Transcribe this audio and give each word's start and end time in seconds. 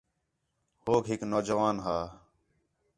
ہوک 0.85 1.05
ہِک 1.09 1.21
نوجوان 1.31 1.75
ہا 1.85 1.97